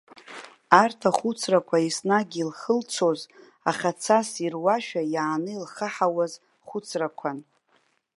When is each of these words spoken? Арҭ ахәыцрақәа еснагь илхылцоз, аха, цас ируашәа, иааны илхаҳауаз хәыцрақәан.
Арҭ 0.81 1.01
ахәыцрақәа 1.09 1.77
еснагь 1.87 2.35
илхылцоз, 2.41 3.19
аха, 3.69 3.89
цас 4.01 4.29
ируашәа, 4.45 5.01
иааны 5.13 5.51
илхаҳауаз 5.53 6.33
хәыцрақәан. 6.67 7.37